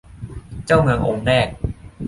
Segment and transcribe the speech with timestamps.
[0.65, 1.47] เจ้าเมืององค์แรก